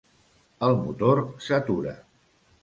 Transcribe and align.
El 0.67 0.73
motor 0.79 1.21
s'atura. 1.49 1.95